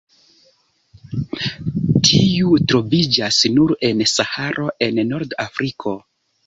[2.07, 5.97] Tiu troviĝas nur en Saharo en Nord-Afriko.